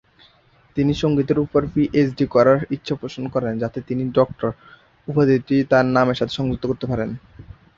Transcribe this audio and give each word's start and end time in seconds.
তিনি 0.77 0.93
সংগীতের 0.95 1.37
উপর 1.39 1.61
পিএইচডি 1.73 2.25
করার 2.27 2.59
ইচ্ছা 2.75 2.95
পোষণ 3.01 3.23
করেন 3.33 3.53
যাতে 3.63 3.79
তিনি 3.87 4.03
"ডক্টর" 4.17 4.49
উপাধিটি 5.07 5.55
তার 5.71 5.85
নামের 5.95 6.17
সাথে 6.19 6.33
সংযুক্ত 6.37 6.63
করতে 6.67 6.85
পারেন। 6.91 7.09